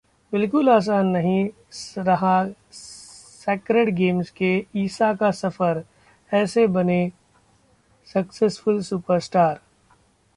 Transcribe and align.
बिल्कुल 0.33 0.69
आसान 0.69 1.07
नहीं 1.07 1.49
रहा 1.97 2.31
सैक्रेड 2.71 3.93
गेम्स 3.95 4.29
के 4.31 4.53
ईसा 4.75 5.13
का 5.13 5.29
सफर, 5.31 5.83
ऐसे 6.31 6.65
बने 6.67 7.01
सक्सेसफुल 8.15 8.81
स्टार 9.19 9.59